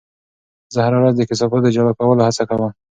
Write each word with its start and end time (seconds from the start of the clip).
زه 0.73 0.79
هره 0.85 0.97
ورځ 0.99 1.15
د 1.17 1.21
کثافاتو 1.29 1.63
د 1.65 1.67
جلا 1.75 1.93
کولو 1.99 2.25
هڅه 2.27 2.43
کوم. 2.49 2.71